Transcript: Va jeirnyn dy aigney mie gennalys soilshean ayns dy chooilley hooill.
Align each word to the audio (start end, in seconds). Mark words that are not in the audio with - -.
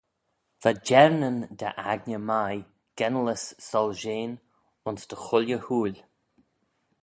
Va 0.61 0.71
jeirnyn 0.87 1.37
dy 1.59 1.67
aigney 1.91 2.23
mie 2.29 2.57
gennalys 2.97 3.45
soilshean 3.67 4.31
ayns 4.85 5.03
dy 5.09 5.15
chooilley 5.25 5.61
hooill. 5.65 5.99